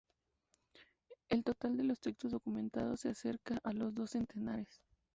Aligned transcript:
El 1.29 1.43
total 1.43 1.77
de 1.77 1.95
textos 1.95 2.31
documentados 2.31 3.01
se 3.01 3.09
acerca 3.09 3.59
a 3.63 3.71
los 3.71 3.93
dos 3.93 4.09
centenares. 4.09 4.81